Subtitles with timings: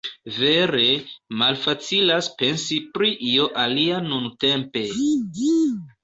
[0.35, 0.85] Vere,
[1.41, 4.83] malfacilas pensi pri io alia nuntempe...